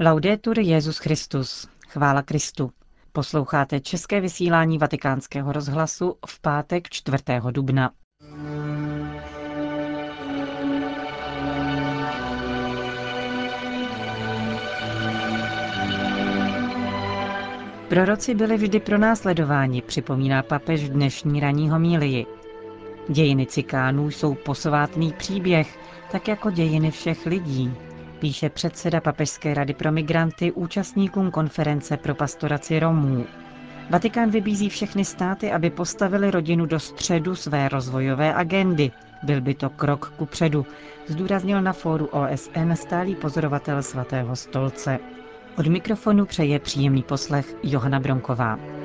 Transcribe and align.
Laudetur 0.00 0.58
Jezus 0.58 0.98
Christus. 0.98 1.68
Chvála 1.88 2.22
Kristu. 2.22 2.70
Posloucháte 3.12 3.80
české 3.80 4.20
vysílání 4.20 4.78
Vatikánského 4.78 5.52
rozhlasu 5.52 6.16
v 6.26 6.40
pátek 6.40 6.88
4. 6.90 7.16
dubna. 7.50 7.90
Proroci 17.88 18.34
byli 18.34 18.56
vždy 18.56 18.80
pronásledováni, 18.80 19.82
připomíná 19.82 20.42
papež 20.42 20.84
v 20.84 20.92
dnešní 20.92 21.40
ranní 21.40 21.70
homílii. 21.70 22.26
Dějiny 23.08 23.46
cikánů 23.46 24.10
jsou 24.10 24.34
posvátný 24.34 25.12
příběh, 25.12 25.78
tak 26.12 26.28
jako 26.28 26.50
dějiny 26.50 26.90
všech 26.90 27.26
lidí, 27.26 27.85
píše 28.18 28.50
předseda 28.50 29.00
Papežské 29.00 29.54
rady 29.54 29.74
pro 29.74 29.92
migranty 29.92 30.52
účastníkům 30.52 31.30
konference 31.30 31.96
pro 31.96 32.14
pastoraci 32.14 32.80
Romů. 32.80 33.26
Vatikán 33.90 34.30
vybízí 34.30 34.68
všechny 34.68 35.04
státy, 35.04 35.52
aby 35.52 35.70
postavili 35.70 36.30
rodinu 36.30 36.66
do 36.66 36.80
středu 36.80 37.34
své 37.36 37.68
rozvojové 37.68 38.34
agendy. 38.34 38.90
Byl 39.22 39.40
by 39.40 39.54
to 39.54 39.70
krok 39.70 40.12
ku 40.16 40.26
předu, 40.26 40.66
zdůraznil 41.06 41.62
na 41.62 41.72
fóru 41.72 42.06
OSN 42.06 42.72
stálý 42.74 43.14
pozorovatel 43.14 43.82
svatého 43.82 44.36
stolce. 44.36 44.98
Od 45.58 45.66
mikrofonu 45.66 46.26
přeje 46.26 46.58
příjemný 46.58 47.02
poslech 47.02 47.54
Johana 47.62 48.00
Bronková. 48.00 48.75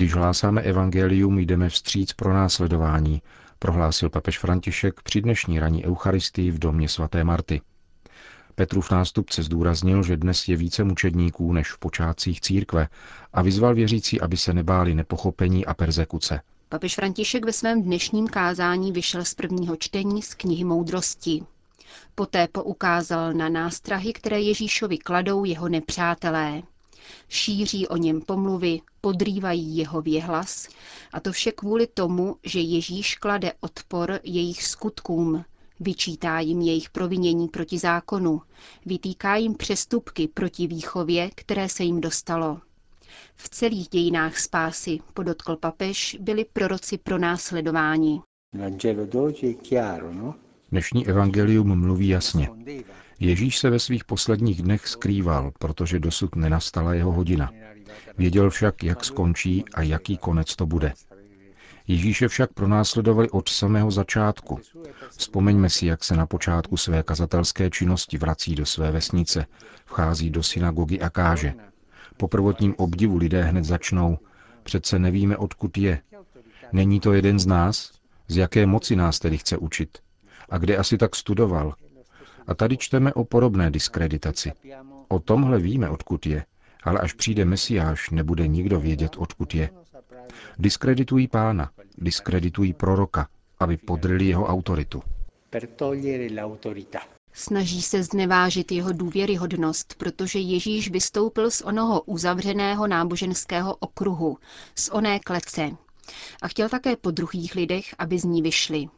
Když 0.00 0.14
hlásáme 0.14 0.62
evangelium, 0.62 1.38
jdeme 1.38 1.68
vstříc 1.68 2.12
pro 2.12 2.34
následování, 2.34 3.22
prohlásil 3.58 4.10
papež 4.10 4.38
František 4.38 5.02
při 5.02 5.20
dnešní 5.20 5.58
raní 5.60 5.86
Eucharistii 5.86 6.50
v 6.50 6.58
domě 6.58 6.88
svaté 6.88 7.24
Marty. 7.24 7.60
Petrův 8.54 8.90
nástupce 8.90 9.42
zdůraznil, 9.42 10.02
že 10.02 10.16
dnes 10.16 10.48
je 10.48 10.56
více 10.56 10.84
mučedníků 10.84 11.52
než 11.52 11.72
v 11.72 11.78
počátcích 11.78 12.40
církve 12.40 12.88
a 13.32 13.42
vyzval 13.42 13.74
věřící, 13.74 14.20
aby 14.20 14.36
se 14.36 14.54
nebáli 14.54 14.94
nepochopení 14.94 15.66
a 15.66 15.74
persekuce. 15.74 16.40
Papež 16.68 16.94
František 16.94 17.44
ve 17.44 17.52
svém 17.52 17.82
dnešním 17.82 18.26
kázání 18.26 18.92
vyšel 18.92 19.24
z 19.24 19.34
prvního 19.34 19.76
čtení 19.76 20.22
z 20.22 20.34
knihy 20.34 20.64
Moudrosti. 20.64 21.42
Poté 22.14 22.48
poukázal 22.48 23.32
na 23.32 23.48
nástrahy, 23.48 24.12
které 24.12 24.40
Ježíšovi 24.40 24.98
kladou 24.98 25.44
jeho 25.44 25.68
nepřátelé. 25.68 26.62
Šíří 27.28 27.88
o 27.88 27.96
něm 27.96 28.20
pomluvy, 28.20 28.80
podrývají 29.00 29.76
jeho 29.76 30.02
věhlas 30.02 30.68
a 31.12 31.20
to 31.20 31.32
vše 31.32 31.52
kvůli 31.52 31.86
tomu, 31.86 32.36
že 32.44 32.60
Ježíš 32.60 33.16
klade 33.16 33.52
odpor 33.60 34.20
jejich 34.22 34.62
skutkům, 34.62 35.44
vyčítá 35.80 36.40
jim 36.40 36.60
jejich 36.60 36.90
provinění 36.90 37.48
proti 37.48 37.78
zákonu, 37.78 38.42
vytýká 38.86 39.36
jim 39.36 39.54
přestupky 39.54 40.28
proti 40.28 40.66
výchově, 40.66 41.30
které 41.34 41.68
se 41.68 41.84
jim 41.84 42.00
dostalo. 42.00 42.60
V 43.36 43.48
celých 43.48 43.88
dějinách 43.88 44.38
spásy, 44.38 44.98
podotkl 45.14 45.56
papež, 45.56 46.16
byli 46.20 46.44
proroci 46.52 46.98
pro 46.98 47.18
následování. 47.18 48.22
No? 50.12 50.34
Dnešní 50.70 51.08
evangelium 51.08 51.80
mluví 51.80 52.08
jasně. 52.08 52.48
Ježíš 53.20 53.58
se 53.58 53.70
ve 53.70 53.78
svých 53.78 54.04
posledních 54.04 54.62
dnech 54.62 54.88
skrýval, 54.88 55.52
protože 55.58 55.98
dosud 55.98 56.36
nenastala 56.36 56.94
jeho 56.94 57.12
hodina. 57.12 57.50
Věděl 58.18 58.50
však, 58.50 58.82
jak 58.84 59.04
skončí 59.04 59.64
a 59.74 59.82
jaký 59.82 60.16
konec 60.16 60.56
to 60.56 60.66
bude. 60.66 60.92
Ježíše 61.88 62.28
však 62.28 62.52
pronásledovali 62.52 63.30
od 63.30 63.48
samého 63.48 63.90
začátku. 63.90 64.58
Vzpomeňme 65.10 65.70
si, 65.70 65.86
jak 65.86 66.04
se 66.04 66.16
na 66.16 66.26
počátku 66.26 66.76
své 66.76 67.02
kazatelské 67.02 67.70
činnosti 67.70 68.18
vrací 68.18 68.54
do 68.54 68.66
své 68.66 68.90
vesnice, 68.90 69.46
vchází 69.84 70.30
do 70.30 70.42
synagogy 70.42 71.00
a 71.00 71.10
káže. 71.10 71.54
Po 72.16 72.28
prvotním 72.28 72.74
obdivu 72.78 73.16
lidé 73.16 73.42
hned 73.42 73.64
začnou, 73.64 74.18
přece 74.62 74.98
nevíme, 74.98 75.36
odkud 75.36 75.78
je. 75.78 76.02
Není 76.72 77.00
to 77.00 77.12
jeden 77.12 77.38
z 77.38 77.46
nás? 77.46 77.92
Z 78.28 78.36
jaké 78.36 78.66
moci 78.66 78.96
nás 78.96 79.18
tedy 79.18 79.38
chce 79.38 79.56
učit? 79.56 79.98
A 80.50 80.58
kde 80.58 80.76
asi 80.76 80.98
tak 80.98 81.16
studoval? 81.16 81.74
A 82.50 82.54
tady 82.54 82.76
čteme 82.76 83.14
o 83.14 83.24
podobné 83.24 83.70
diskreditaci. 83.70 84.52
O 85.08 85.18
tomhle 85.18 85.58
víme, 85.58 85.90
odkud 85.90 86.26
je, 86.26 86.44
ale 86.82 87.00
až 87.00 87.12
přijde 87.12 87.44
Mesiáš, 87.44 88.10
nebude 88.10 88.48
nikdo 88.48 88.80
vědět, 88.80 89.16
odkud 89.18 89.54
je. 89.54 89.70
Diskreditují 90.58 91.28
pána, 91.28 91.70
diskreditují 91.98 92.72
proroka, 92.72 93.28
aby 93.58 93.76
podryli 93.76 94.24
jeho 94.24 94.46
autoritu. 94.46 95.02
Snaží 97.32 97.82
se 97.82 98.02
znevážit 98.02 98.72
jeho 98.72 98.92
důvěryhodnost, 98.92 99.94
protože 99.94 100.38
Ježíš 100.38 100.90
vystoupil 100.90 101.50
z 101.50 101.60
onoho 101.60 102.00
uzavřeného 102.00 102.86
náboženského 102.86 103.76
okruhu, 103.76 104.38
z 104.74 104.88
oné 104.88 105.20
klece. 105.20 105.70
A 106.42 106.48
chtěl 106.48 106.68
také 106.68 106.96
po 106.96 107.10
druhých 107.10 107.54
lidech, 107.54 107.94
aby 107.98 108.18
z 108.18 108.24
ní 108.24 108.42
vyšli. 108.42 108.88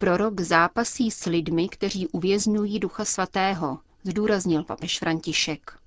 Prorok 0.00 0.40
zápasí 0.40 1.10
s 1.10 1.24
lidmi, 1.24 1.68
kteří 1.68 2.06
uvězňují 2.08 2.78
Ducha 2.78 3.04
Svatého, 3.04 3.78
zdůraznil 4.04 4.64
papež 4.64 4.98
František. 4.98 5.78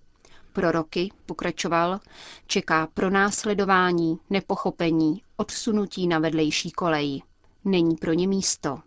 Proroky, 0.53 1.09
pokračoval, 1.25 1.99
čeká 2.47 2.87
pronásledování, 2.93 4.17
nepochopení, 4.29 5.21
odsunutí 5.37 6.07
na 6.07 6.19
vedlejší 6.19 6.71
koleji. 6.71 7.19
Není 7.65 7.95
pro 7.95 8.13
ně 8.13 8.27
místo. 8.27 8.79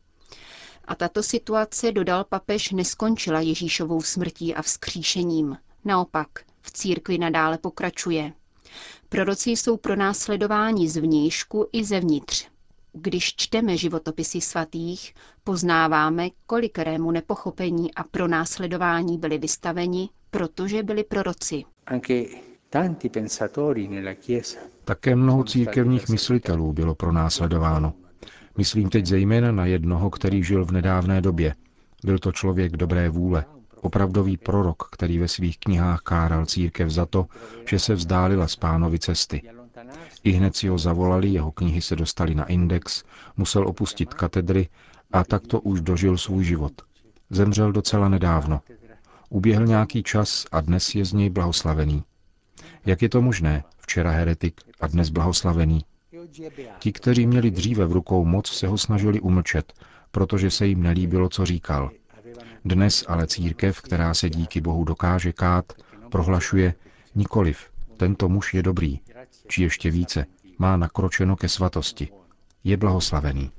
A 0.84 0.94
tato 0.94 1.22
situace, 1.22 1.92
dodal 1.92 2.24
papež, 2.24 2.70
neskončila 2.70 3.40
Ježíšovou 3.40 4.02
smrtí 4.02 4.54
a 4.54 4.62
vzkříšením. 4.62 5.56
Naopak, 5.84 6.28
v 6.62 6.70
církvi 6.70 7.18
nadále 7.18 7.58
pokračuje. 7.58 8.32
Proroci 9.08 9.50
jsou 9.50 9.76
pro 9.76 9.96
následování 9.96 10.88
zvnějšku 10.88 11.68
i 11.72 11.84
zevnitř. 11.84 12.48
Když 13.00 13.34
čteme 13.36 13.76
životopisy 13.76 14.40
svatých, 14.40 15.14
poznáváme, 15.44 16.28
kolikému 16.46 17.10
nepochopení 17.10 17.94
a 17.94 18.02
pronásledování 18.04 19.18
byli 19.18 19.38
vystaveni, 19.38 20.08
protože 20.30 20.82
byli 20.82 21.04
proroci. 21.04 21.64
Také 24.84 25.16
mnoho 25.16 25.44
církevních 25.44 26.08
myslitelů 26.08 26.72
bylo 26.72 26.94
pronásledováno. 26.94 27.92
Myslím 28.58 28.88
teď 28.88 29.06
zejména 29.06 29.52
na 29.52 29.66
jednoho, 29.66 30.10
který 30.10 30.44
žil 30.44 30.64
v 30.64 30.72
nedávné 30.72 31.20
době. 31.20 31.54
Byl 32.04 32.18
to 32.18 32.32
člověk 32.32 32.76
dobré 32.76 33.08
vůle, 33.08 33.44
opravdový 33.80 34.36
prorok, 34.36 34.88
který 34.92 35.18
ve 35.18 35.28
svých 35.28 35.58
knihách 35.58 36.00
káral 36.00 36.46
církev 36.46 36.90
za 36.90 37.06
to, 37.06 37.26
že 37.68 37.78
se 37.78 37.94
vzdálila 37.94 38.48
z 38.48 38.56
pánovi 38.56 38.98
cesty. 38.98 39.42
I 40.24 40.30
hned 40.30 40.56
si 40.56 40.68
ho 40.68 40.78
zavolali, 40.78 41.28
jeho 41.28 41.52
knihy 41.52 41.80
se 41.80 41.96
dostaly 41.96 42.34
na 42.34 42.44
index, 42.44 43.04
musel 43.36 43.68
opustit 43.68 44.14
katedry 44.14 44.68
a 45.12 45.24
takto 45.24 45.60
už 45.60 45.80
dožil 45.80 46.18
svůj 46.18 46.44
život. 46.44 46.72
Zemřel 47.30 47.72
docela 47.72 48.08
nedávno. 48.08 48.60
Uběhl 49.30 49.66
nějaký 49.66 50.02
čas 50.02 50.46
a 50.52 50.60
dnes 50.60 50.94
je 50.94 51.04
z 51.04 51.12
něj 51.12 51.30
blahoslavený. 51.30 52.04
Jak 52.86 53.02
je 53.02 53.08
to 53.08 53.22
možné? 53.22 53.64
Včera 53.78 54.10
heretik 54.10 54.60
a 54.80 54.86
dnes 54.86 55.10
blahoslavený. 55.10 55.84
Ti, 56.78 56.92
kteří 56.92 57.26
měli 57.26 57.50
dříve 57.50 57.86
v 57.86 57.92
rukou 57.92 58.24
moc, 58.24 58.46
se 58.52 58.66
ho 58.66 58.78
snažili 58.78 59.20
umlčet, 59.20 59.72
protože 60.10 60.50
se 60.50 60.66
jim 60.66 60.82
nelíbilo, 60.82 61.28
co 61.28 61.46
říkal. 61.46 61.90
Dnes 62.64 63.04
ale 63.08 63.26
církev, 63.26 63.80
která 63.80 64.14
se 64.14 64.30
díky 64.30 64.60
Bohu 64.60 64.84
dokáže 64.84 65.32
kát, 65.32 65.72
prohlašuje 66.10 66.74
nikoliv, 67.14 67.70
tento 67.96 68.28
muž 68.28 68.54
je 68.54 68.62
dobrý, 68.62 69.00
či 69.48 69.62
ještě 69.62 69.90
více, 69.90 70.26
má 70.58 70.76
nakročeno 70.76 71.36
ke 71.36 71.48
svatosti. 71.48 72.08
Je 72.64 72.76
blahoslavený. 72.76 73.50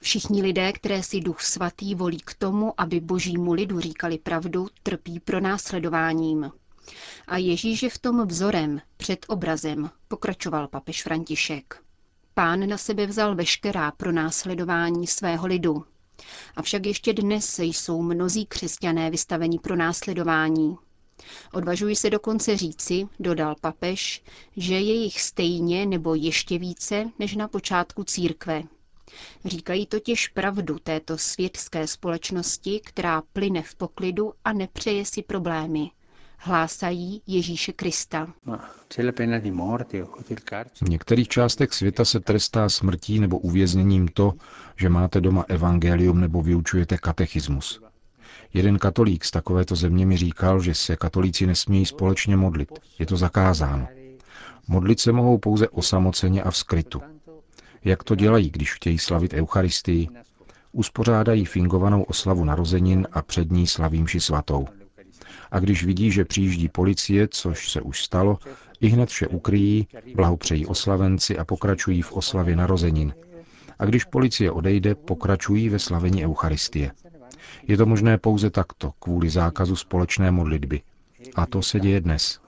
Všichni 0.00 0.42
lidé, 0.42 0.72
které 0.72 1.02
si 1.02 1.20
duch 1.20 1.40
svatý 1.40 1.94
volí 1.94 2.18
k 2.24 2.34
tomu, 2.34 2.80
aby 2.80 3.00
božímu 3.00 3.52
lidu 3.52 3.80
říkali 3.80 4.18
pravdu, 4.18 4.68
trpí 4.82 5.20
pronásledováním. 5.20 6.50
A 7.26 7.36
Ježíš 7.36 7.82
je 7.82 7.90
v 7.90 7.98
tom 7.98 8.26
vzorem, 8.26 8.80
před 8.96 9.26
obrazem, 9.28 9.90
pokračoval 10.08 10.68
papež 10.68 11.02
František. 11.02 11.82
Pán 12.34 12.68
na 12.68 12.78
sebe 12.78 13.06
vzal 13.06 13.34
veškerá 13.34 13.90
pronásledování 13.90 15.06
svého 15.06 15.46
lidu. 15.46 15.84
Avšak 16.56 16.86
ještě 16.86 17.12
dnes 17.12 17.58
jsou 17.58 18.02
mnozí 18.02 18.46
křesťané 18.46 19.10
vystaveni 19.10 19.58
pro 19.58 19.76
následování. 19.76 20.76
Odvažuji 21.52 21.96
se 21.96 22.10
dokonce 22.10 22.56
říci, 22.56 23.06
dodal 23.20 23.54
papež, 23.60 24.22
že 24.56 24.74
je 24.74 24.94
jich 24.94 25.20
stejně 25.20 25.86
nebo 25.86 26.14
ještě 26.14 26.58
více 26.58 27.04
než 27.18 27.36
na 27.36 27.48
počátku 27.48 28.04
církve. 28.04 28.62
Říkají 29.44 29.86
totiž 29.86 30.28
pravdu 30.28 30.78
této 30.78 31.18
světské 31.18 31.86
společnosti, 31.86 32.80
která 32.84 33.22
plyne 33.32 33.62
v 33.62 33.74
poklidu 33.74 34.32
a 34.44 34.52
nepřeje 34.52 35.04
si 35.04 35.22
problémy. 35.22 35.90
Hlásají 36.40 37.22
Ježíše 37.26 37.72
Krista. 37.72 38.26
V 40.82 40.88
některých 40.88 41.28
částech 41.28 41.72
světa 41.72 42.04
se 42.04 42.20
trestá 42.20 42.68
smrtí 42.68 43.20
nebo 43.20 43.38
uvězněním 43.38 44.08
to, 44.08 44.32
že 44.76 44.88
máte 44.88 45.20
doma 45.20 45.44
evangelium 45.48 46.20
nebo 46.20 46.42
vyučujete 46.42 46.98
katechismus. 46.98 47.80
Jeden 48.54 48.78
katolík 48.78 49.24
z 49.24 49.30
takovéto 49.30 49.76
země 49.76 50.06
mi 50.06 50.16
říkal, 50.16 50.60
že 50.60 50.74
se 50.74 50.96
katolíci 50.96 51.46
nesmějí 51.46 51.86
společně 51.86 52.36
modlit. 52.36 52.68
Je 52.98 53.06
to 53.06 53.16
zakázáno. 53.16 53.88
Modlit 54.68 55.00
se 55.00 55.12
mohou 55.12 55.38
pouze 55.38 55.68
osamoceně 55.68 56.42
a 56.42 56.50
v 56.50 56.56
skrytu. 56.56 57.02
Jak 57.84 58.04
to 58.04 58.14
dělají, 58.14 58.50
když 58.50 58.74
chtějí 58.74 58.98
slavit 58.98 59.34
Eucharistii? 59.34 60.08
Uspořádají 60.72 61.44
fingovanou 61.44 62.02
oslavu 62.02 62.44
narozenin 62.44 63.06
a 63.12 63.22
před 63.22 63.50
ní 63.52 63.66
slaví 63.66 64.02
mši 64.02 64.20
svatou. 64.20 64.66
A 65.50 65.58
když 65.60 65.84
vidí, 65.84 66.10
že 66.10 66.24
přijíždí 66.24 66.68
policie, 66.68 67.28
což 67.30 67.70
se 67.70 67.80
už 67.80 68.02
stalo, 68.04 68.38
i 68.80 68.88
hned 68.88 69.08
vše 69.08 69.26
ukryjí, 69.26 69.88
blahopřejí 70.14 70.66
oslavenci 70.66 71.38
a 71.38 71.44
pokračují 71.44 72.02
v 72.02 72.12
oslavě 72.12 72.56
narozenin. 72.56 73.14
A 73.78 73.84
když 73.84 74.04
policie 74.04 74.50
odejde, 74.50 74.94
pokračují 74.94 75.68
ve 75.68 75.78
slavení 75.78 76.24
Eucharistie. 76.24 76.90
Je 77.68 77.76
to 77.76 77.86
možné 77.86 78.18
pouze 78.18 78.50
takto, 78.50 78.92
kvůli 78.98 79.30
zákazu 79.30 79.76
společné 79.76 80.30
modlitby. 80.30 80.82
A 81.34 81.46
to 81.46 81.62
se 81.62 81.80
děje 81.80 82.00
dnes. 82.00 82.40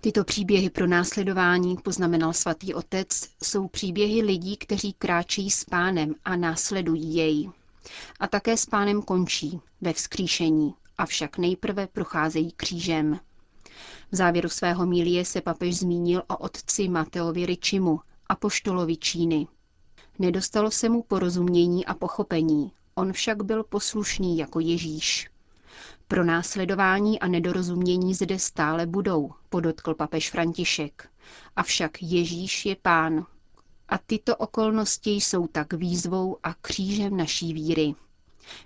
Tyto 0.00 0.24
příběhy 0.24 0.70
pro 0.70 0.86
následování, 0.86 1.76
poznamenal 1.76 2.32
svatý 2.32 2.74
otec, 2.74 3.28
jsou 3.42 3.68
příběhy 3.68 4.22
lidí, 4.22 4.56
kteří 4.56 4.92
kráčejí 4.92 5.50
s 5.50 5.64
pánem 5.64 6.14
a 6.24 6.36
následují 6.36 7.14
jej. 7.14 7.50
A 8.20 8.26
také 8.26 8.56
s 8.56 8.66
pánem 8.66 9.02
končí 9.02 9.60
ve 9.80 9.92
vzkříšení, 9.92 10.74
avšak 10.98 11.38
nejprve 11.38 11.86
procházejí 11.86 12.52
křížem. 12.56 13.20
V 14.12 14.16
závěru 14.16 14.48
svého 14.48 14.86
mílie 14.86 15.24
se 15.24 15.40
papež 15.40 15.76
zmínil 15.76 16.22
o 16.28 16.36
otci 16.36 16.88
Mateovi 16.88 17.46
Ričimu, 17.46 18.00
apoštolovi 18.28 18.96
Číny. 18.96 19.46
Nedostalo 20.18 20.70
se 20.70 20.88
mu 20.88 21.02
porozumění 21.02 21.86
a 21.86 21.94
pochopení, 21.94 22.72
on 22.94 23.12
však 23.12 23.42
byl 23.42 23.64
poslušný 23.64 24.38
jako 24.38 24.60
Ježíš. 24.60 25.30
Pro 26.08 26.24
následování 26.24 27.20
a 27.20 27.26
nedorozumění 27.26 28.14
zde 28.14 28.38
stále 28.38 28.86
budou, 28.86 29.30
podotkl 29.48 29.94
papež 29.94 30.30
František. 30.30 31.08
Avšak 31.56 32.02
Ježíš 32.02 32.66
je 32.66 32.76
pán. 32.82 33.26
A 33.88 33.98
tyto 33.98 34.36
okolnosti 34.36 35.10
jsou 35.10 35.46
tak 35.46 35.72
výzvou 35.72 36.36
a 36.42 36.54
křížem 36.54 37.16
naší 37.16 37.52
víry. 37.52 37.94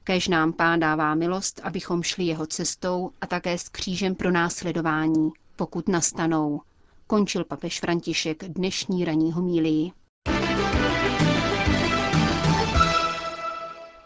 Kéž 0.04 0.28
nám 0.28 0.52
pán 0.52 0.80
dává 0.80 1.14
milost, 1.14 1.60
abychom 1.64 2.02
šli 2.02 2.24
jeho 2.24 2.46
cestou 2.46 3.10
a 3.20 3.26
také 3.26 3.58
s 3.58 3.68
křížem 3.68 4.14
pro 4.14 4.30
následování, 4.30 5.30
pokud 5.56 5.88
nastanou. 5.88 6.60
Končil 7.06 7.44
papež 7.44 7.80
František 7.80 8.44
dnešní 8.48 9.04
ranní 9.04 9.32
homílii. 9.32 9.92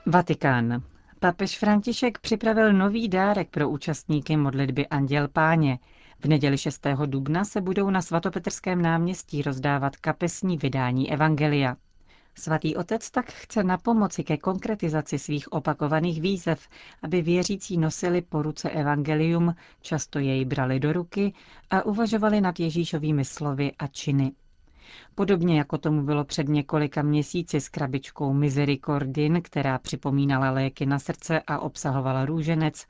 Vatikán. 0.07 0.83
Papež 1.21 1.59
František 1.59 2.19
připravil 2.19 2.73
nový 2.73 3.09
dárek 3.09 3.51
pro 3.51 3.69
účastníky 3.69 4.37
modlitby 4.37 4.87
Anděl 4.87 5.29
Páně. 5.29 5.79
V 6.21 6.25
neděli 6.25 6.59
6. 6.59 6.87
dubna 7.07 7.45
se 7.45 7.61
budou 7.61 7.91
na 7.91 8.03
svatopetrském 8.03 8.83
náměstí 8.83 9.43
rozdávat 9.43 9.97
kapesní 9.97 10.57
vydání 10.57 11.13
Evangelia. 11.13 11.77
Svatý 12.35 12.77
otec 12.77 13.11
tak 13.11 13.33
chce 13.33 13.65
na 13.65 13.79
pomoci 13.79 14.25
ke 14.25 14.37
konkretizaci 14.37 15.19
svých 15.19 15.53
opakovaných 15.53 16.21
výzev, 16.21 16.69
aby 17.03 17.23
věřící 17.23 17.79
nosili 17.79 18.23
po 18.23 18.43
ruce 18.43 18.71
evangelium, 18.71 19.55
často 19.81 20.19
jej 20.19 20.45
brali 20.45 20.81
do 20.81 20.93
ruky 20.93 21.35
a 21.71 21.83
uvažovali 21.83 22.41
nad 22.41 22.61
Ježíšovými 22.61 23.25
slovy 23.25 23.73
a 23.79 23.87
činy. 23.87 24.33
Podobně 25.15 25.59
jako 25.59 25.79
tomu 25.79 26.03
bylo 26.03 26.25
před 26.25 26.49
několika 26.49 27.03
měsíci 27.03 27.61
s 27.61 27.69
krabičkou 27.69 28.33
Misericordin, 28.33 29.43
která 29.43 29.79
připomínala 29.79 30.51
léky 30.51 30.87
na 30.87 30.99
srdce 30.99 31.41
a 31.47 31.59
obsahovala 31.59 32.25
růženec, 32.25 32.87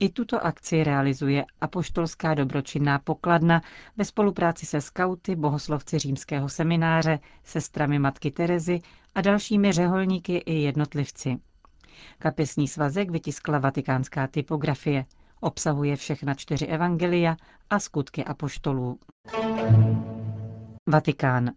i 0.00 0.08
tuto 0.08 0.44
akci 0.46 0.84
realizuje 0.84 1.44
Apoštolská 1.60 2.34
dobročinná 2.34 2.98
pokladna 2.98 3.62
ve 3.96 4.04
spolupráci 4.04 4.66
se 4.66 4.80
skauty, 4.80 5.36
bohoslovci 5.36 5.98
římského 5.98 6.48
semináře, 6.48 7.18
sestrami 7.44 7.98
Matky 7.98 8.30
Terezy 8.30 8.80
a 9.14 9.20
dalšími 9.20 9.72
řeholníky 9.72 10.36
i 10.36 10.54
jednotlivci. 10.54 11.38
Kapesní 12.18 12.68
svazek 12.68 13.10
vytiskla 13.10 13.58
vatikánská 13.58 14.26
typografie. 14.26 15.04
Obsahuje 15.40 15.96
všechna 15.96 16.34
čtyři 16.34 16.66
evangelia 16.66 17.36
a 17.70 17.78
skutky 17.78 18.24
apoštolů. 18.24 18.98
Vatikán. 20.90 21.50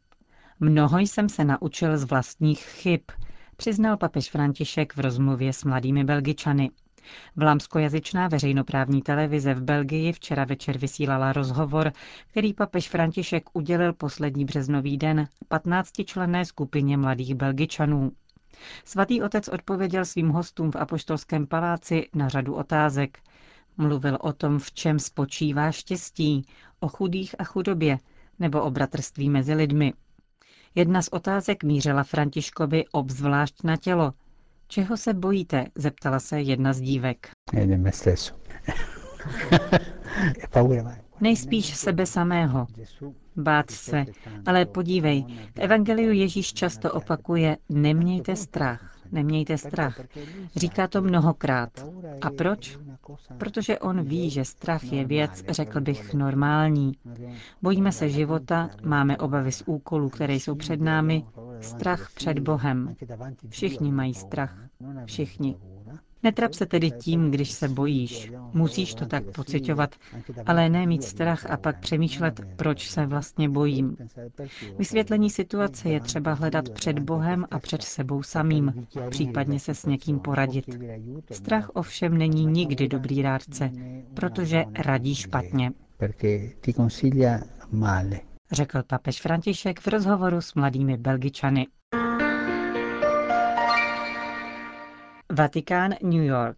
Mnoho 0.60 1.00
jsem 1.00 1.30
se 1.30 1.44
naučil 1.44 1.98
z 1.98 2.04
vlastních 2.04 2.63
chyb, 2.63 3.01
přiznal 3.57 3.98
papež 3.98 4.30
František 4.30 4.95
v 4.95 5.00
rozmluvě 5.00 5.54
s 5.54 5.63
mladými 5.63 6.04
Belgičany. 6.04 6.69
Vlámskojazyčná 7.36 8.28
veřejnoprávní 8.28 9.01
televize 9.01 9.54
v 9.54 9.62
Belgii 9.62 10.13
včera 10.13 10.45
večer 10.45 10.78
vysílala 10.78 11.33
rozhovor, 11.33 11.92
který 12.31 12.54
papež 12.54 12.89
František 12.89 13.50
udělil 13.54 13.94
poslední 13.94 14.45
březnový 14.45 14.98
den 14.98 15.28
15-členné 15.51 16.44
skupině 16.44 16.98
mladých 16.98 17.36
Belgičanů. 17.36 18.12
Svatý 18.86 19.22
otec 19.22 19.48
odpověděl 19.48 20.06
svým 20.06 20.30
hostům 20.30 20.72
v 20.72 20.75
Apoštolském 20.75 21.48
paláci 21.48 22.10
na 22.16 22.30
řadu 22.30 22.56
otázek. 22.56 23.19
Mluvil 23.77 24.18
o 24.22 24.34
tom, 24.34 24.60
v 24.60 24.72
čem 24.72 25.00
spočívá 25.00 25.72
štěstí, 25.72 26.45
o 26.80 26.88
chudých 26.88 27.36
a 27.39 27.44
chudobě, 27.44 27.98
nebo 28.42 28.62
o 28.62 28.72
bratrství 28.72 29.30
mezi 29.30 29.54
lidmi. 29.54 29.94
Jedna 30.76 31.02
z 31.02 31.08
otázek 31.08 31.64
mířila 31.64 32.04
Františkovi 32.04 32.86
obzvlášť 32.92 33.64
na 33.64 33.78
tělo. 33.78 34.14
Čeho 34.68 34.98
se 34.98 35.14
bojíte? 35.14 35.66
zeptala 35.76 36.20
se 36.20 36.42
jedna 36.42 36.74
z 36.74 36.82
dívek. 36.82 37.30
Nejspíš 41.22 41.78
sebe 41.78 42.06
samého. 42.06 42.68
Bát 43.36 43.72
se. 43.72 44.06
Ale 44.46 44.66
podívej, 44.66 45.26
v 45.56 45.60
Evangeliu 45.60 46.12
Ježíš 46.12 46.54
často 46.54 46.94
opakuje, 46.94 47.58
nemějte 47.70 48.36
strach, 48.36 48.98
nemějte 49.12 49.58
strach. 49.58 50.00
Říká 50.56 50.88
to 50.88 51.02
mnohokrát. 51.02 51.70
A 52.22 52.30
proč? 52.30 52.78
Protože 53.38 53.80
on 53.80 54.03
ví, 54.03 54.30
že 54.30 54.45
strach 54.45 54.83
je 54.83 55.06
věc, 55.06 55.44
řekl 55.50 55.81
bych, 55.81 56.13
normální. 56.13 56.92
Bojíme 57.62 57.92
se 57.92 58.09
života, 58.09 58.69
máme 58.83 59.18
obavy 59.18 59.51
z 59.51 59.63
úkolů, 59.65 60.09
které 60.09 60.33
jsou 60.33 60.56
před 60.56 60.81
námi, 60.81 61.25
strach 61.62 62.12
před 62.15 62.39
Bohem. 62.39 62.95
Všichni 63.50 63.91
mají 63.91 64.13
strach. 64.13 64.55
Všichni. 65.05 65.55
Netrap 66.24 66.54
se 66.54 66.66
tedy 66.66 66.92
tím, 66.92 67.32
když 67.32 67.51
se 67.51 67.68
bojíš. 67.70 68.32
Musíš 68.54 68.94
to 68.94 69.06
tak 69.06 69.24
pocitovat, 69.36 69.96
ale 70.46 70.70
ne 70.70 70.86
mít 70.86 71.04
strach 71.04 71.46
a 71.46 71.58
pak 71.58 71.80
přemýšlet, 71.80 72.42
proč 72.56 72.90
se 72.90 73.06
vlastně 73.06 73.50
bojím. 73.50 73.98
Vysvětlení 74.78 75.30
situace 75.30 75.90
je 75.90 76.00
třeba 76.00 76.34
hledat 76.34 76.70
před 76.70 77.00
Bohem 77.00 77.46
a 77.51 77.60
před 77.60 77.84
sebou 77.84 78.24
samým, 78.24 78.88
případně 79.10 79.60
se 79.60 79.75
s 79.75 79.86
někým 79.86 80.20
poradit. 80.20 80.66
Strach 81.32 81.70
ovšem 81.74 82.18
není 82.18 82.46
nikdy 82.46 82.88
dobrý 82.88 83.22
rádce, 83.22 83.72
protože 84.13 84.63
radí 84.86 85.16
špatně. 85.16 85.72
Řekl 88.51 88.84
papež 88.88 89.22
František 89.22 89.80
v 89.80 89.88
rozhovoru 89.88 90.42
s 90.42 90.54
mladými 90.54 90.98
Belgičany. 90.98 91.68
Vatikán, 95.34 95.96
New 96.04 96.24
York. 96.24 96.58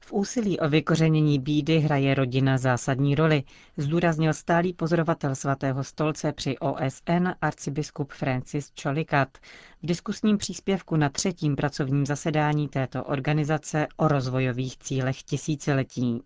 V 0.00 0.12
úsilí 0.12 0.60
o 0.60 0.68
vykořenění 0.68 1.38
bídy 1.38 1.78
hraje 1.78 2.14
rodina 2.14 2.58
zásadní 2.58 3.14
roli, 3.14 3.42
zdůraznil 3.76 4.34
stálý 4.34 4.72
pozorovatel 4.72 5.34
svatého 5.34 5.84
stolce 5.84 6.32
při 6.32 6.58
OSN 6.58 7.28
arcibiskup 7.40 8.12
Francis 8.12 8.72
Cholikat 8.82 9.38
v 9.82 9.86
diskusním 9.86 10.38
příspěvku 10.38 10.96
na 10.96 11.08
třetím 11.08 11.56
pracovním 11.56 12.06
zasedání 12.06 12.68
této 12.68 13.04
organizace 13.04 13.86
o 13.96 14.08
rozvojových 14.08 14.78
cílech 14.78 15.22
tisíciletí. 15.22 16.22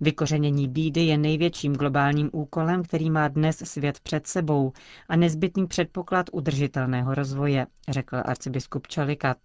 Vykořenění 0.00 0.68
bídy 0.68 1.00
je 1.00 1.18
největším 1.18 1.72
globálním 1.72 2.30
úkolem, 2.32 2.82
který 2.82 3.10
má 3.10 3.28
dnes 3.28 3.56
svět 3.64 4.00
před 4.00 4.26
sebou 4.26 4.72
a 5.08 5.16
nezbytný 5.16 5.66
předpoklad 5.66 6.26
udržitelného 6.32 7.14
rozvoje, 7.14 7.66
řekl 7.88 8.16
arcibiskup 8.24 8.86
Cholikat. 8.94 9.36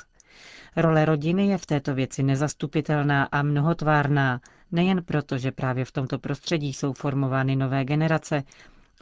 Role 0.76 1.06
rodiny 1.06 1.48
je 1.48 1.58
v 1.58 1.66
této 1.66 1.96
věci 1.96 2.24
nezastupitelná 2.24 3.24
a 3.24 3.42
mnohotvárná, 3.44 4.42
nejen 4.72 5.04
proto, 5.04 5.38
že 5.38 5.52
právě 5.52 5.86
v 5.86 5.92
tomto 5.92 6.20
prostředí 6.20 6.74
jsou 6.74 6.94
formovány 6.94 7.56
nové 7.56 7.86
generace, 7.86 8.44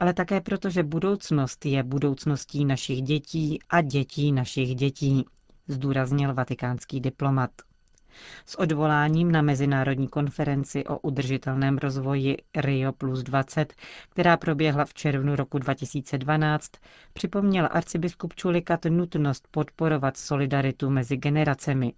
ale 0.00 0.14
také 0.14 0.40
proto, 0.40 0.70
že 0.70 0.82
budoucnost 0.82 1.66
je 1.66 1.82
budoucností 1.82 2.64
našich 2.64 3.02
dětí 3.02 3.58
a 3.70 3.80
dětí 3.80 4.32
našich 4.32 4.74
dětí, 4.74 5.24
zdůraznil 5.68 6.34
vatikánský 6.34 7.00
diplomat. 7.00 7.50
S 8.46 8.54
odvoláním 8.58 9.32
na 9.32 9.42
Mezinárodní 9.42 10.08
konferenci 10.08 10.84
o 10.84 10.98
udržitelném 10.98 11.78
rozvoji 11.78 12.36
Rio 12.56 12.92
plus 12.92 13.22
20, 13.22 13.74
která 14.10 14.36
proběhla 14.36 14.84
v 14.84 14.94
červnu 14.94 15.36
roku 15.36 15.58
2012, 15.58 16.70
připomněl 17.12 17.68
arcibiskup 17.72 18.34
Čulikat 18.34 18.84
nutnost 18.84 19.48
podporovat 19.50 20.16
solidaritu 20.16 20.90
mezi 20.90 21.16
generacemi. 21.16 21.92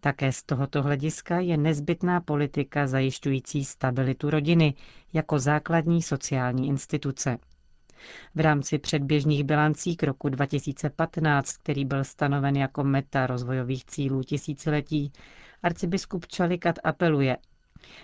Také 0.00 0.32
z 0.32 0.42
tohoto 0.42 0.82
hlediska 0.82 1.38
je 1.40 1.56
nezbytná 1.56 2.20
politika 2.20 2.86
zajišťující 2.86 3.64
stabilitu 3.64 4.30
rodiny 4.30 4.74
jako 5.12 5.38
základní 5.38 6.02
sociální 6.02 6.68
instituce. 6.68 7.38
V 8.34 8.40
rámci 8.40 8.78
předběžných 8.78 9.44
bilancí 9.44 9.96
k 9.96 10.02
roku 10.02 10.28
2015, 10.28 11.56
který 11.56 11.84
byl 11.84 12.04
stanoven 12.04 12.56
jako 12.56 12.84
meta 12.84 13.26
rozvojových 13.26 13.84
cílů 13.84 14.22
tisíciletí, 14.22 15.12
arcibiskup 15.62 16.26
Čalikat 16.26 16.78
apeluje. 16.84 17.36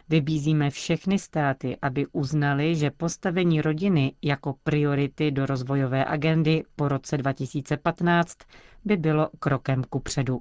Vybízíme 0.08 0.70
všechny 0.70 1.18
státy, 1.18 1.76
aby 1.82 2.06
uznali, 2.12 2.76
že 2.76 2.90
postavení 2.90 3.60
rodiny 3.60 4.14
jako 4.22 4.54
priority 4.62 5.30
do 5.30 5.46
rozvojové 5.46 6.04
agendy 6.04 6.62
po 6.76 6.88
roce 6.88 7.16
2015 7.16 8.36
by 8.84 8.96
bylo 8.96 9.28
krokem 9.38 9.84
ku 9.84 10.00
předu. 10.00 10.40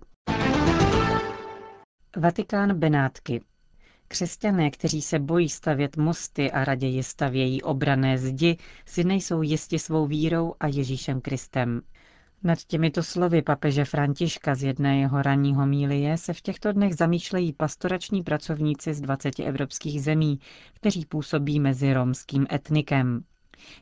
Vatikán 2.17 2.79
Benátky. 2.79 3.41
Křesťané, 4.13 4.71
kteří 4.71 5.01
se 5.01 5.19
bojí 5.19 5.49
stavět 5.49 5.97
mosty 5.97 6.51
a 6.51 6.65
raději 6.65 7.03
stavějí 7.03 7.61
obrané 7.61 8.17
zdi, 8.17 8.57
si 8.85 9.03
nejsou 9.03 9.41
jisti 9.41 9.79
svou 9.79 10.07
vírou 10.07 10.53
a 10.59 10.67
Ježíšem 10.67 11.21
Kristem. 11.21 11.81
Nad 12.43 12.59
těmito 12.63 13.03
slovy 13.03 13.41
papeže 13.41 13.85
Františka 13.85 14.55
z 14.55 14.63
jedné 14.63 14.99
jeho 14.99 15.21
ranního 15.21 15.65
mílie 15.65 16.17
se 16.17 16.33
v 16.33 16.41
těchto 16.41 16.71
dnech 16.71 16.95
zamýšlejí 16.95 17.53
pastorační 17.53 18.23
pracovníci 18.23 18.93
z 18.93 19.01
20 19.01 19.39
evropských 19.39 20.01
zemí, 20.03 20.39
kteří 20.73 21.05
působí 21.05 21.59
mezi 21.59 21.93
romským 21.93 22.47
etnikem. 22.51 23.23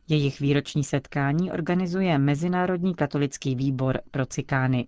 Jejich 0.08 0.40
výroční 0.40 0.84
setkání 0.84 1.52
organizuje 1.52 2.18
Mezinárodní 2.18 2.96
katolický 2.96 3.56
výbor 3.56 4.02
pro 4.12 4.26
cikány. 4.26 4.88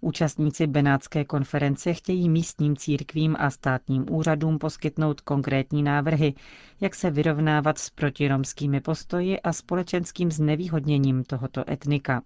Účastníci 0.00 0.66
Benátské 0.66 1.24
konference 1.24 1.94
chtějí 1.94 2.28
místním 2.28 2.76
církvím 2.76 3.36
a 3.38 3.50
státním 3.50 4.06
úřadům 4.10 4.58
poskytnout 4.58 5.20
konkrétní 5.20 5.82
návrhy, 5.82 6.34
jak 6.80 6.94
se 6.94 7.10
vyrovnávat 7.10 7.78
s 7.78 7.90
protiromskými 7.90 8.80
postoji 8.80 9.40
a 9.40 9.52
společenským 9.52 10.30
znevýhodněním 10.30 11.24
tohoto 11.24 11.70
etnika. 11.70 12.22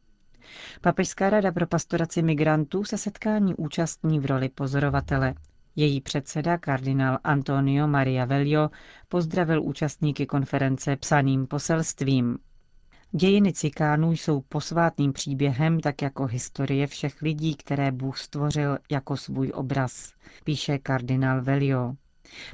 Papežská 0.80 1.30
rada 1.30 1.52
pro 1.52 1.66
pastoraci 1.66 2.22
migrantů 2.22 2.84
se 2.84 2.98
setkání 2.98 3.54
účastní 3.54 4.20
v 4.20 4.26
roli 4.26 4.48
pozorovatele. 4.48 5.34
Její 5.76 6.00
předseda, 6.00 6.58
kardinál 6.58 7.18
Antonio 7.24 7.86
Maria 7.88 8.24
Velio, 8.24 8.70
pozdravil 9.08 9.62
účastníky 9.62 10.26
konference 10.26 10.96
psaným 10.96 11.46
poselstvím. 11.46 12.38
Dějiny 13.16 13.52
cikánů 13.52 14.12
jsou 14.12 14.40
posvátným 14.40 15.12
příběhem, 15.12 15.80
tak 15.80 16.02
jako 16.02 16.26
historie 16.26 16.86
všech 16.86 17.22
lidí, 17.22 17.54
které 17.54 17.92
Bůh 17.92 18.18
stvořil 18.18 18.78
jako 18.90 19.16
svůj 19.16 19.52
obraz, 19.54 20.12
píše 20.44 20.78
kardinál 20.78 21.42
Velio. 21.42 21.94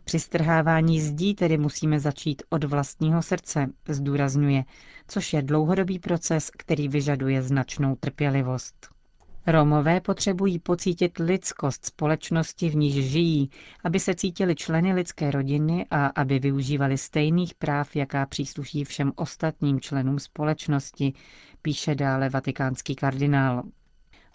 Při 0.05 0.19
strhávání 0.21 1.01
zdí 1.01 1.35
tedy 1.35 1.59
musíme 1.59 2.01
začít 2.01 2.43
od 2.49 2.65
vlastního 2.65 3.23
srdce, 3.23 3.67
zdůrazňuje, 3.89 4.65
což 5.09 5.33
je 5.33 5.43
dlouhodobý 5.43 5.99
proces, 5.99 6.51
který 6.59 6.89
vyžaduje 6.89 7.43
značnou 7.43 7.97
trpělivost. 7.97 9.00
Romové 9.47 10.01
potřebují 10.01 10.59
pocítit 10.59 11.19
lidskost 11.19 11.87
společnosti, 11.87 12.69
v 12.69 12.77
níž 12.77 12.95
žijí, 13.11 13.51
aby 13.85 14.01
se 14.01 14.15
cítili 14.15 14.55
členy 14.55 14.93
lidské 14.93 15.31
rodiny 15.31 15.87
a 15.91 16.07
aby 16.07 16.39
využívali 16.39 16.99
stejných 16.99 17.55
práv, 17.55 17.97
jaká 17.97 18.27
přísluší 18.27 18.85
všem 18.85 19.13
ostatním 19.17 19.81
členům 19.81 20.19
společnosti, 20.19 21.13
píše 21.63 21.95
dále 21.95 22.29
vatikánský 22.29 22.95
kardinál. 22.95 23.63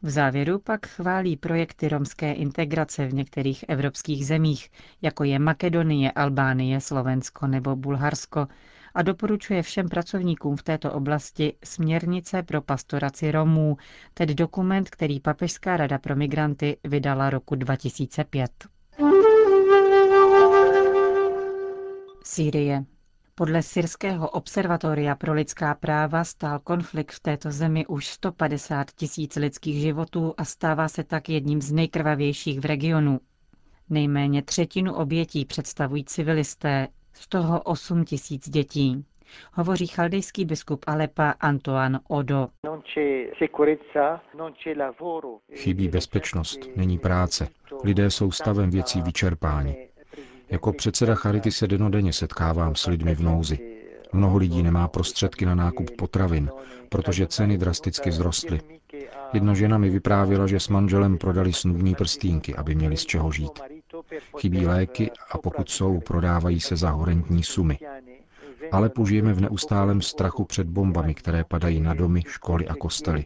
V 0.01 0.09
závěru 0.09 0.59
pak 0.59 0.87
chválí 0.87 1.37
projekty 1.37 1.89
romské 1.89 2.33
integrace 2.33 3.07
v 3.07 3.13
některých 3.13 3.65
evropských 3.67 4.25
zemích, 4.25 4.71
jako 5.01 5.23
je 5.23 5.39
Makedonie, 5.39 6.11
Albánie, 6.11 6.81
Slovensko 6.81 7.47
nebo 7.47 7.75
Bulharsko, 7.75 8.47
a 8.95 9.01
doporučuje 9.01 9.61
všem 9.63 9.89
pracovníkům 9.89 10.55
v 10.57 10.63
této 10.63 10.93
oblasti 10.93 11.53
směrnice 11.63 12.43
pro 12.43 12.61
pastoraci 12.61 13.31
Romů, 13.31 13.77
tedy 14.13 14.35
dokument, 14.35 14.89
který 14.89 15.19
Papežská 15.19 15.77
rada 15.77 15.97
pro 15.97 16.15
migranty 16.15 16.77
vydala 16.83 17.29
roku 17.29 17.55
2005. 17.55 18.51
Sýrie. 22.23 22.85
Podle 23.35 23.61
Syrského 23.63 24.29
observatoria 24.29 25.15
pro 25.15 25.33
lidská 25.33 25.75
práva 25.75 26.23
stál 26.23 26.59
konflikt 26.59 27.11
v 27.11 27.19
této 27.19 27.51
zemi 27.51 27.85
už 27.87 28.07
150 28.07 28.91
tisíc 28.91 29.35
lidských 29.35 29.81
životů 29.81 30.33
a 30.37 30.45
stává 30.45 30.87
se 30.87 31.03
tak 31.03 31.29
jedním 31.29 31.61
z 31.61 31.71
nejkrvavějších 31.71 32.59
v 32.59 32.65
regionu. 32.65 33.19
Nejméně 33.89 34.41
třetinu 34.41 34.93
obětí 34.93 35.45
představují 35.45 36.05
civilisté, 36.05 36.87
z 37.15 37.27
toho 37.27 37.61
8 37.61 38.05
tisíc 38.05 38.49
dětí. 38.49 39.05
Hovoří 39.53 39.87
chaldejský 39.87 40.45
biskup 40.45 40.83
Alepa 40.87 41.29
Antoine 41.29 41.99
Odo. 42.07 42.47
Chybí 45.53 45.87
bezpečnost, 45.87 46.59
není 46.75 46.97
práce. 46.99 47.47
Lidé 47.83 48.11
jsou 48.11 48.31
stavem 48.31 48.69
věcí 48.69 49.01
vyčerpáni. 49.01 49.87
Jako 50.49 50.73
předseda 50.73 51.15
Charity 51.15 51.51
se 51.51 51.67
denodenně 51.67 52.13
setkávám 52.13 52.75
s 52.75 52.87
lidmi 52.87 53.15
v 53.15 53.21
nouzi. 53.21 53.59
Mnoho 54.13 54.37
lidí 54.37 54.63
nemá 54.63 54.87
prostředky 54.87 55.45
na 55.45 55.55
nákup 55.55 55.91
potravin, 55.97 56.49
protože 56.89 57.27
ceny 57.27 57.57
drasticky 57.57 58.11
vzrostly. 58.11 58.59
Jedna 59.33 59.53
žena 59.53 59.77
mi 59.77 59.89
vyprávěla, 59.89 60.47
že 60.47 60.59
s 60.59 60.67
manželem 60.67 61.17
prodali 61.17 61.53
snubní 61.53 61.95
prstínky, 61.95 62.55
aby 62.55 62.75
měli 62.75 62.97
z 62.97 63.05
čeho 63.05 63.31
žít. 63.31 63.59
Chybí 64.39 64.65
léky 64.67 65.11
a 65.31 65.37
pokud 65.37 65.69
jsou, 65.69 65.99
prodávají 65.99 66.59
se 66.59 66.75
za 66.75 66.89
horentní 66.89 67.43
sumy. 67.43 67.77
Ale 68.71 68.89
požijeme 68.89 69.33
v 69.33 69.41
neustálém 69.41 70.01
strachu 70.01 70.45
před 70.45 70.67
bombami, 70.67 71.13
které 71.13 71.43
padají 71.43 71.81
na 71.81 71.93
domy, 71.93 72.21
školy 72.27 72.67
a 72.67 72.75
kostely. 72.75 73.25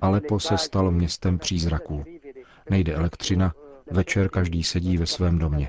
Alepo 0.00 0.40
se 0.40 0.58
stalo 0.58 0.90
městem 0.90 1.38
přízraků. 1.38 2.04
Nejde 2.70 2.94
elektřina, 2.94 3.54
večer 3.90 4.28
každý 4.28 4.62
sedí 4.62 4.96
ve 4.96 5.06
svém 5.06 5.38
domě. 5.38 5.68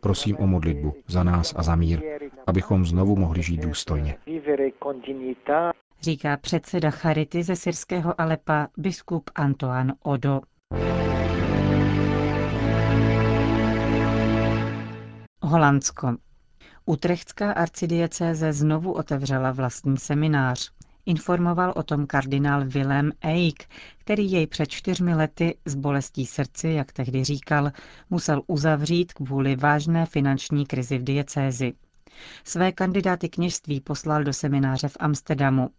Prosím 0.00 0.36
o 0.36 0.46
modlitbu 0.46 0.94
za 1.06 1.22
nás 1.22 1.54
a 1.56 1.62
za 1.62 1.76
mír, 1.76 2.02
abychom 2.46 2.84
znovu 2.86 3.16
mohli 3.16 3.42
žít 3.42 3.60
důstojně. 3.60 4.16
Říká 6.00 6.36
předseda 6.36 6.90
Charity 6.90 7.42
ze 7.42 7.56
syrského 7.56 8.20
Alepa 8.20 8.68
biskup 8.76 9.30
Antoine 9.34 9.94
Odo. 10.02 10.40
Holandsko. 15.44 16.16
Utrechtská 16.86 17.52
arcidiecéze 17.52 18.52
znovu 18.52 18.92
otevřela 18.92 19.52
vlastní 19.52 19.96
seminář. 19.96 20.70
Informoval 21.06 21.72
o 21.76 21.82
tom 21.82 22.06
kardinál 22.06 22.64
Willem 22.64 23.12
Eik, 23.20 23.64
který 23.98 24.32
jej 24.32 24.46
před 24.46 24.66
čtyřmi 24.66 25.14
lety 25.14 25.58
z 25.64 25.74
bolestí 25.74 26.26
srdci, 26.26 26.68
jak 26.68 26.92
tehdy 26.92 27.24
říkal, 27.24 27.70
musel 28.10 28.42
uzavřít 28.46 29.12
kvůli 29.12 29.56
vážné 29.56 30.06
finanční 30.06 30.66
krizi 30.66 30.98
v 30.98 31.04
diecézi. 31.04 31.72
Své 32.44 32.72
kandidáty 32.72 33.28
kněžství 33.28 33.80
poslal 33.80 34.24
do 34.24 34.32
semináře 34.32 34.88
v 34.88 34.96
Amsterdamu. 35.00 35.70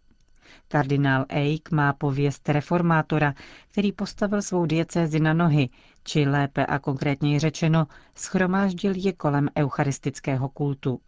Kardinál 0.68 1.24
Eik 1.28 1.70
má 1.70 1.92
pověst 1.92 2.48
reformátora, 2.48 3.34
který 3.72 3.92
postavil 3.92 4.42
svou 4.42 4.66
diecézi 4.66 5.20
na 5.20 5.32
nohy, 5.32 5.68
či 6.04 6.28
lépe 6.28 6.66
a 6.66 6.78
konkrétněji 6.78 7.38
řečeno, 7.38 7.86
schromáždil 8.14 8.92
je 8.96 9.12
kolem 9.12 9.48
eucharistického 9.58 10.48
kultu. 10.48 11.00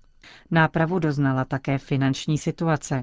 Nápravu 0.50 0.98
doznala 0.98 1.44
také 1.44 1.78
finanční 1.78 2.38
situace. 2.38 3.02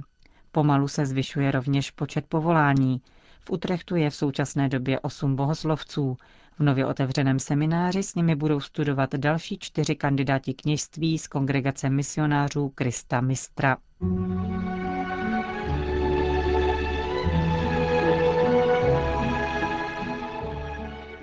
Pomalu 0.51 0.87
se 0.87 1.05
zvyšuje 1.05 1.51
rovněž 1.51 1.91
počet 1.91 2.25
povolání. 2.29 3.01
V 3.39 3.49
Utrechtu 3.51 3.95
je 3.95 4.09
v 4.09 4.15
současné 4.15 4.69
době 4.69 4.99
osm 4.99 5.35
bohoslovců. 5.35 6.17
V 6.59 6.63
nově 6.63 6.85
otevřeném 6.85 7.39
semináři 7.39 8.03
s 8.03 8.15
nimi 8.15 8.35
budou 8.35 8.59
studovat 8.59 9.15
další 9.15 9.57
čtyři 9.59 9.95
kandidáti 9.95 10.53
kněžství 10.53 11.17
z 11.17 11.27
kongregace 11.27 11.89
misionářů 11.89 12.69
Krista 12.75 13.21
Mistra. 13.21 13.77